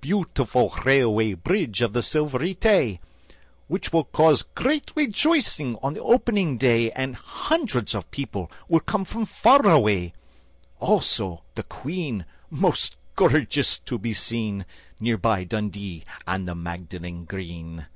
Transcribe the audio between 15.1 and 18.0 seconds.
by Dundee and the Magdalen Green.